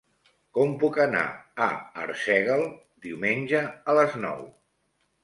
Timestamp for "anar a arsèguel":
1.01-2.63